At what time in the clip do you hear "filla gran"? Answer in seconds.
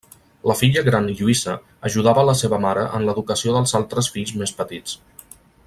0.61-1.09